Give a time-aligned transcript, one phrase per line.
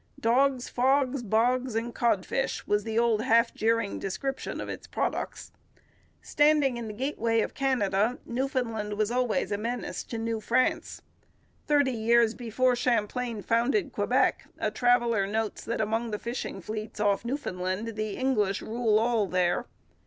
[0.19, 5.51] 'Dogs, fogs, bogs, and codfish,' was the old half jeering description of its products.
[6.23, 11.03] Standing in the gateway of Canada, Newfoundland was always a menace to New France.
[11.67, 17.23] Thirty years before Champlain founded Quebec a traveller notes that, among the fishing fleets off
[17.23, 19.67] Newfoundland, 'the English rule all there.'